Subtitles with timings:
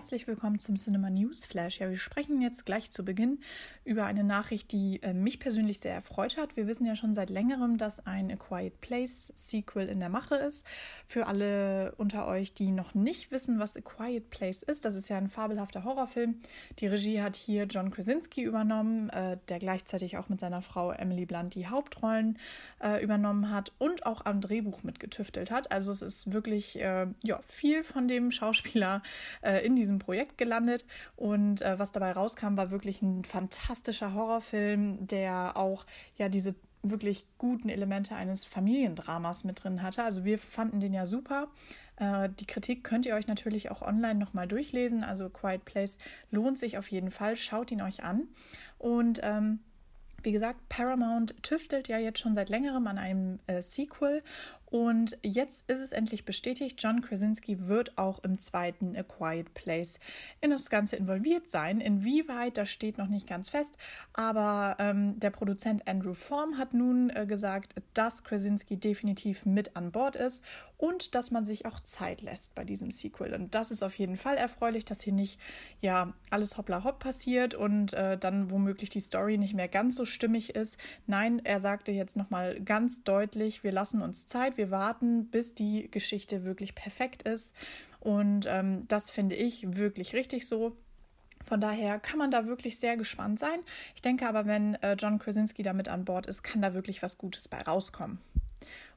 [0.00, 1.78] Herzlich willkommen zum Cinema News Flash.
[1.80, 3.38] Ja, wir sprechen jetzt gleich zu Beginn
[3.84, 6.56] über eine Nachricht, die äh, mich persönlich sehr erfreut hat.
[6.56, 10.36] Wir wissen ja schon seit längerem, dass ein A Quiet Place Sequel in der Mache
[10.36, 10.64] ist.
[11.06, 15.10] Für alle unter euch, die noch nicht wissen, was A Quiet Place ist, das ist
[15.10, 16.36] ja ein fabelhafter Horrorfilm.
[16.78, 21.26] Die Regie hat hier John Krasinski übernommen, äh, der gleichzeitig auch mit seiner Frau Emily
[21.26, 22.38] Blunt die Hauptrollen
[22.82, 25.70] äh, übernommen hat und auch am Drehbuch mitgetüftelt hat.
[25.70, 29.02] Also es ist wirklich äh, ja, viel von dem Schauspieler
[29.42, 30.84] äh, in diesem Projekt gelandet
[31.16, 37.26] und äh, was dabei rauskam, war wirklich ein fantastischer Horrorfilm, der auch ja diese wirklich
[37.38, 40.02] guten Elemente eines Familiendramas mit drin hatte.
[40.02, 41.48] Also wir fanden den ja super.
[41.96, 45.04] Äh, die Kritik könnt ihr euch natürlich auch online nochmal durchlesen.
[45.04, 45.98] Also Quiet Place
[46.30, 47.36] lohnt sich auf jeden Fall.
[47.36, 48.28] Schaut ihn euch an.
[48.78, 49.60] Und ähm,
[50.22, 54.22] wie gesagt, Paramount tüftelt ja jetzt schon seit längerem an einem äh, Sequel
[54.70, 59.98] und jetzt ist es endlich bestätigt, John Krasinski wird auch im zweiten A Quiet Place
[60.40, 61.80] in das Ganze involviert sein.
[61.80, 63.76] Inwieweit, das steht noch nicht ganz fest,
[64.12, 69.90] aber ähm, der Produzent Andrew Form hat nun äh, gesagt, dass Krasinski definitiv mit an
[69.90, 70.44] Bord ist
[70.76, 73.34] und dass man sich auch Zeit lässt bei diesem Sequel.
[73.34, 75.38] Und das ist auf jeden Fall erfreulich, dass hier nicht
[75.80, 80.04] ja alles hoppla hopp passiert und äh, dann womöglich die Story nicht mehr ganz so
[80.04, 80.78] stimmig ist.
[81.06, 85.90] Nein, er sagte jetzt nochmal ganz deutlich, wir lassen uns Zeit, wir warten, bis die
[85.90, 87.56] Geschichte wirklich perfekt ist.
[87.98, 90.76] Und ähm, das finde ich wirklich richtig so.
[91.46, 93.60] Von daher kann man da wirklich sehr gespannt sein.
[93.94, 97.16] Ich denke aber, wenn äh, John Krasinski damit an Bord ist, kann da wirklich was
[97.16, 98.18] Gutes bei rauskommen.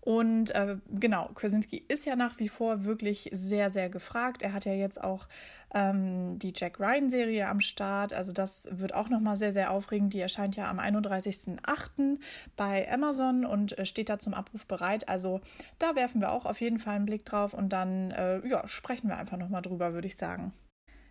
[0.00, 4.42] Und äh, genau, Krasinski ist ja nach wie vor wirklich sehr, sehr gefragt.
[4.42, 5.28] Er hat ja jetzt auch
[5.74, 8.14] ähm, die Jack Ryan-Serie am Start.
[8.14, 10.14] Also das wird auch nochmal sehr, sehr aufregend.
[10.14, 12.18] Die erscheint ja am 31.08.
[12.56, 15.08] bei Amazon und äh, steht da zum Abruf bereit.
[15.08, 15.40] Also
[15.78, 19.08] da werfen wir auch auf jeden Fall einen Blick drauf und dann äh, ja, sprechen
[19.08, 20.52] wir einfach nochmal drüber, würde ich sagen.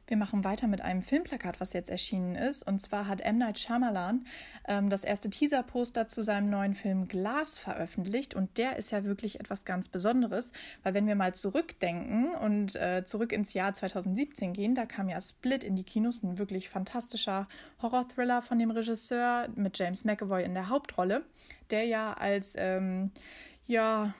[0.09, 2.63] Wir machen weiter mit einem Filmplakat, was jetzt erschienen ist.
[2.67, 3.37] Und zwar hat M.
[3.37, 4.25] Night Shyamalan
[4.67, 8.33] ähm, das erste Teaser-Poster zu seinem neuen Film Glass veröffentlicht.
[8.33, 13.05] Und der ist ja wirklich etwas ganz Besonderes, weil wenn wir mal zurückdenken und äh,
[13.05, 17.45] zurück ins Jahr 2017 gehen, da kam ja Split in die Kinos, ein wirklich fantastischer
[17.83, 21.23] Horror-Thriller von dem Regisseur mit James McAvoy in der Hauptrolle,
[21.69, 23.11] der ja als, ähm,
[23.67, 24.15] ja,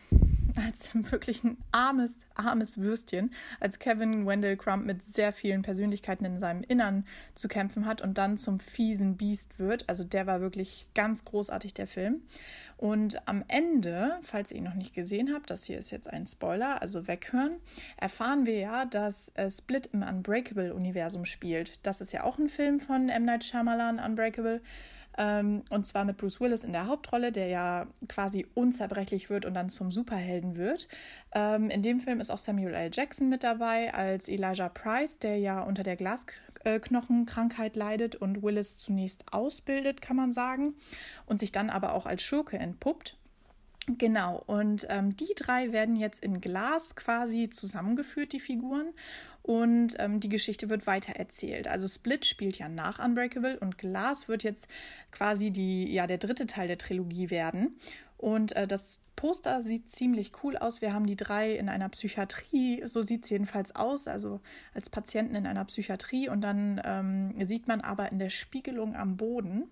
[0.55, 6.39] als wirklich ein armes, armes Würstchen, als Kevin Wendell Crump mit sehr vielen Persönlichkeiten in
[6.39, 7.05] seinem Innern
[7.35, 9.87] zu kämpfen hat und dann zum fiesen Biest wird.
[9.89, 12.21] Also der war wirklich ganz großartig, der Film.
[12.77, 16.25] Und am Ende, falls ihr ihn noch nicht gesehen habt, das hier ist jetzt ein
[16.25, 17.57] Spoiler, also weghören,
[17.97, 21.85] erfahren wir ja, dass äh, Split im Unbreakable-Universum spielt.
[21.85, 23.25] Das ist ja auch ein Film von M.
[23.25, 24.61] Night Shyamalan, Unbreakable.
[25.19, 29.53] Ähm, und zwar mit Bruce Willis in der Hauptrolle, der ja quasi unzerbrechlich wird und
[29.53, 30.87] dann zum Superhelden wird.
[31.33, 32.89] Ähm, in dem Film ist auch Samuel L.
[32.93, 39.33] Jackson mit dabei als Elijah Price, der ja unter der Glasknochenkrankheit leidet und Willis zunächst
[39.33, 40.75] ausbildet, kann man sagen,
[41.25, 43.17] und sich dann aber auch als Schurke entpuppt.
[43.97, 48.93] Genau, und ähm, die drei werden jetzt in Glas quasi zusammengeführt, die Figuren,
[49.41, 51.67] und ähm, die Geschichte wird weiter erzählt.
[51.67, 54.67] Also Split spielt ja nach Unbreakable und Glas wird jetzt
[55.11, 57.79] quasi die, ja, der dritte Teil der Trilogie werden.
[58.17, 60.81] Und äh, das Poster sieht ziemlich cool aus.
[60.81, 64.39] Wir haben die drei in einer Psychiatrie, so sieht es jedenfalls aus, also
[64.73, 66.29] als Patienten in einer Psychiatrie.
[66.29, 69.65] Und dann ähm, sieht man aber in der Spiegelung am Boden,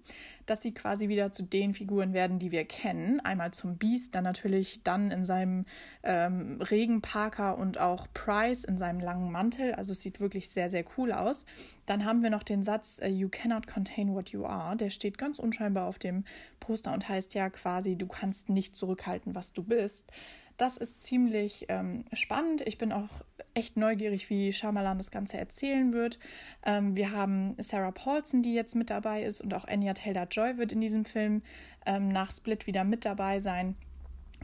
[0.47, 3.21] dass sie quasi wieder zu den Figuren werden, die wir kennen.
[3.21, 5.63] Einmal zum Beast, dann natürlich dann in seinem
[6.03, 9.73] ähm, Regenparker und auch Price in seinem langen Mantel.
[9.75, 11.45] Also es sieht wirklich sehr, sehr cool aus.
[11.85, 14.75] Dann haben wir noch den Satz, äh, You cannot contain what you are.
[14.75, 16.25] Der steht ganz unscheinbar auf dem
[16.59, 20.11] Poster und heißt ja quasi, du kannst nicht zurückhalten, was du bist.
[20.57, 22.67] Das ist ziemlich ähm, spannend.
[22.67, 26.17] Ich bin auch echt neugierig, wie Shyamalan das Ganze erzählen wird.
[26.65, 30.71] Ähm, wir haben Sarah Paulson, die jetzt mit dabei ist, und auch Anya Taylor-Joy wird
[30.71, 31.43] in diesem Film
[31.85, 33.75] ähm, nach Split wieder mit dabei sein.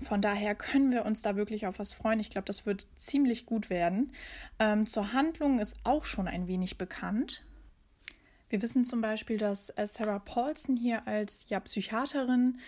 [0.02, 2.20] Von daher können wir uns da wirklich auf was freuen.
[2.20, 4.12] Ich glaube, das wird ziemlich gut werden.
[4.60, 7.44] Ähm, zur Handlung ist auch schon ein wenig bekannt.
[8.54, 12.60] Wir wissen zum Beispiel, dass äh, Sarah Paulson hier als ja, Psychiaterin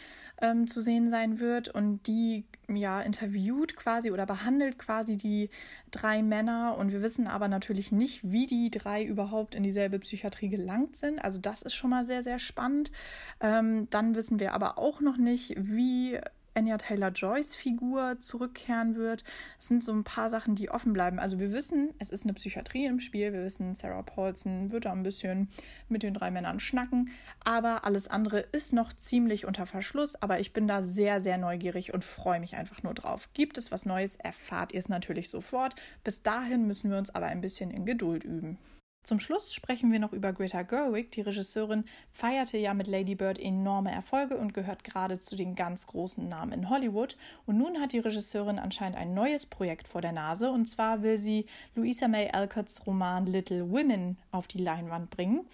[0.41, 5.51] ähm, zu sehen sein wird und die ja interviewt quasi oder behandelt quasi die
[5.91, 10.49] drei Männer und wir wissen aber natürlich nicht, wie die drei überhaupt in dieselbe Psychiatrie
[10.49, 11.19] gelangt sind.
[11.19, 12.91] Also das ist schon mal sehr, sehr spannend.
[13.39, 16.19] Ähm, dann wissen wir aber auch noch nicht, wie
[16.55, 19.23] Anya Taylor-Joys Figur zurückkehren wird.
[19.59, 21.19] Es sind so ein paar Sachen, die offen bleiben.
[21.19, 23.33] Also wir wissen, es ist eine Psychiatrie im Spiel.
[23.33, 25.49] Wir wissen, Sarah Paulson wird da ein bisschen
[25.89, 27.11] mit den drei Männern schnacken.
[27.43, 30.15] Aber alles andere ist noch ziemlich unter Verschluss.
[30.15, 33.29] Aber ich bin da sehr, sehr neugierig und freue mich einfach nur drauf.
[33.33, 35.75] Gibt es was Neues, erfahrt ihr es natürlich sofort.
[36.03, 38.57] Bis dahin müssen wir uns aber ein bisschen in Geduld üben.
[39.05, 41.11] Zum Schluss sprechen wir noch über Greta Gerwig.
[41.11, 45.85] Die Regisseurin feierte ja mit Lady Bird enorme Erfolge und gehört gerade zu den ganz
[45.85, 47.15] großen Namen in Hollywood.
[47.45, 50.49] Und nun hat die Regisseurin anscheinend ein neues Projekt vor der Nase.
[50.49, 55.45] Und zwar will sie Louisa May Alcotts Roman Little Women auf die Leinwand bringen.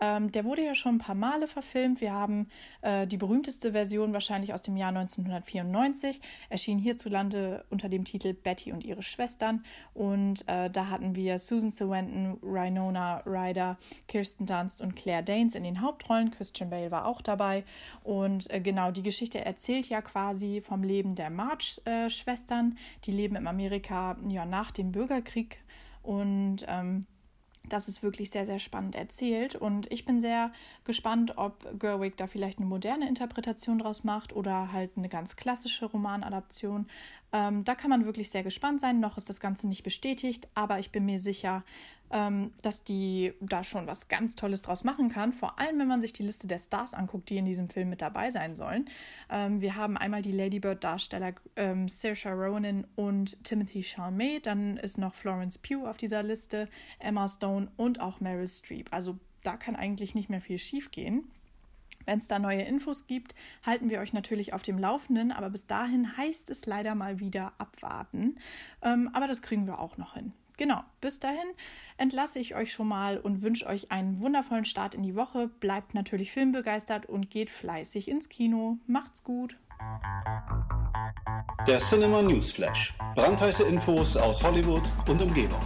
[0.00, 2.00] Ähm, der wurde ja schon ein paar Male verfilmt.
[2.00, 2.48] Wir haben
[2.82, 8.72] äh, die berühmteste Version wahrscheinlich aus dem Jahr 1994, erschien hierzulande unter dem Titel Betty
[8.72, 9.64] und ihre Schwestern.
[9.94, 15.64] Und äh, da hatten wir Susan Sarandon, Rhinona Ryder, Kirsten Dunst und Claire Danes in
[15.64, 16.30] den Hauptrollen.
[16.30, 17.64] Christian Bale war auch dabei.
[18.04, 22.76] Und äh, genau, die Geschichte erzählt ja quasi vom Leben der March-Schwestern.
[23.04, 25.58] die leben in Amerika ja, nach dem Bürgerkrieg.
[26.02, 27.06] Und ähm,
[27.68, 29.54] das ist wirklich sehr, sehr spannend erzählt.
[29.54, 30.52] Und ich bin sehr
[30.84, 35.86] gespannt, ob Gerwig da vielleicht eine moderne Interpretation draus macht oder halt eine ganz klassische
[35.86, 36.86] Romanadaption.
[37.32, 39.00] Ähm, da kann man wirklich sehr gespannt sein.
[39.00, 41.62] Noch ist das Ganze nicht bestätigt, aber ich bin mir sicher,
[42.10, 45.32] dass die da schon was ganz Tolles draus machen kann.
[45.32, 48.00] Vor allem, wenn man sich die Liste der Stars anguckt, die in diesem Film mit
[48.00, 48.86] dabei sein sollen.
[49.30, 54.46] Ähm, wir haben einmal die Ladybird-Darsteller ähm, Saoirse Ronan und Timothy Chalamet.
[54.46, 56.68] Dann ist noch Florence Pugh auf dieser Liste,
[56.98, 58.88] Emma Stone und auch Meryl Streep.
[58.92, 61.30] Also da kann eigentlich nicht mehr viel schiefgehen.
[62.06, 63.34] Wenn es da neue Infos gibt,
[63.66, 67.52] halten wir euch natürlich auf dem Laufenden, aber bis dahin heißt es leider mal wieder
[67.58, 68.38] abwarten.
[68.80, 70.32] Ähm, aber das kriegen wir auch noch hin.
[70.58, 71.46] Genau, bis dahin
[71.98, 75.46] entlasse ich euch schon mal und wünsche euch einen wundervollen Start in die Woche.
[75.46, 78.78] Bleibt natürlich filmbegeistert und geht fleißig ins Kino.
[78.88, 79.56] Macht's gut.
[81.68, 82.92] Der Cinema News Flash.
[83.14, 85.60] Brandheiße Infos aus Hollywood und Umgebung.